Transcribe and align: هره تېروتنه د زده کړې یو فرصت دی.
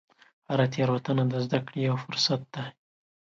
هره 0.49 0.65
تېروتنه 0.73 1.23
د 1.31 1.33
زده 1.45 1.59
کړې 1.65 1.79
یو 1.89 1.95
فرصت 2.05 2.41
دی. 2.53 2.65